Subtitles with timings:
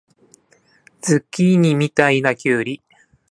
[1.03, 2.81] ズッキーニみたいなきゅうり